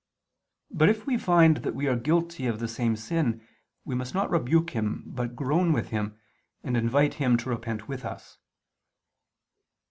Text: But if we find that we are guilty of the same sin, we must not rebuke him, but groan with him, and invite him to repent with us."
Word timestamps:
But 0.71 0.89
if 0.89 1.05
we 1.05 1.15
find 1.15 1.57
that 1.57 1.75
we 1.75 1.85
are 1.87 1.95
guilty 1.95 2.47
of 2.47 2.57
the 2.59 2.67
same 2.67 2.95
sin, 2.95 3.45
we 3.85 3.93
must 3.93 4.15
not 4.15 4.31
rebuke 4.31 4.71
him, 4.71 5.03
but 5.05 5.35
groan 5.35 5.73
with 5.73 5.89
him, 5.89 6.17
and 6.63 6.75
invite 6.75 7.13
him 7.21 7.37
to 7.37 7.49
repent 7.49 7.87
with 7.87 8.03
us." 8.03 8.39